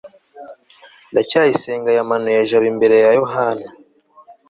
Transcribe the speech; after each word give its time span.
ndacyayisenga 1.11 1.89
yamanuye 1.97 2.39
jabo 2.49 2.67
imbere 2.73 2.95
ya 3.03 3.11
yohana 3.19 3.67